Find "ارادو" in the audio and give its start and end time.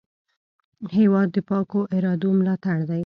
1.97-2.29